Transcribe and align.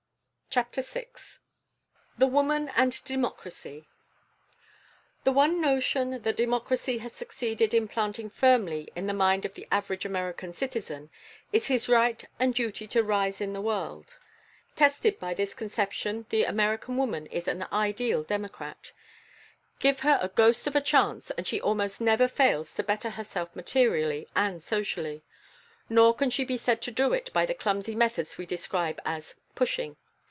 CHAPTER 0.53 0.81
VI 0.81 1.05
THE 2.17 2.27
WOMAN 2.27 2.73
AND 2.75 3.01
DEMOCRACY 3.05 3.87
The 5.23 5.31
one 5.31 5.61
notion 5.61 6.23
that 6.23 6.35
democracy 6.35 6.97
has 6.97 7.13
succeeded 7.13 7.73
in 7.73 7.87
planting 7.87 8.29
firmly 8.29 8.89
in 8.93 9.07
the 9.07 9.13
mind 9.13 9.45
of 9.45 9.53
the 9.53 9.65
average 9.71 10.03
American 10.03 10.51
citizen 10.51 11.09
is 11.53 11.67
his 11.67 11.87
right 11.87 12.25
and 12.37 12.53
duty 12.53 12.85
to 12.87 13.01
rise 13.01 13.39
in 13.39 13.53
the 13.53 13.61
world. 13.61 14.17
Tested 14.75 15.21
by 15.21 15.33
this 15.33 15.53
conception 15.53 16.25
the 16.31 16.43
American 16.43 16.97
woman 16.97 17.27
is 17.27 17.47
an 17.47 17.65
ideal 17.71 18.21
democrat. 18.21 18.91
Give 19.79 20.01
her 20.01 20.19
a 20.21 20.27
ghost 20.27 20.67
of 20.67 20.75
a 20.75 20.81
chance 20.81 21.31
and 21.31 21.47
she 21.47 21.61
almost 21.61 22.01
never 22.01 22.27
fails 22.27 22.75
to 22.75 22.83
better 22.83 23.11
herself 23.11 23.55
materially 23.55 24.27
and 24.35 24.61
socially. 24.61 25.23
Nor 25.87 26.13
can 26.13 26.29
she 26.29 26.43
be 26.43 26.57
said 26.57 26.81
to 26.81 26.91
do 26.91 27.13
it 27.13 27.31
by 27.31 27.45
the 27.45 27.53
clumsy 27.53 27.95
methods 27.95 28.37
we 28.37 28.45
describe 28.45 28.99
as 29.05 29.35
"pushing." 29.55 29.95